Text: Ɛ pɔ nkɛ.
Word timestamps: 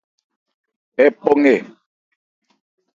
Ɛ 1.03 1.05
pɔ 1.19 1.29
nkɛ. 1.37 1.55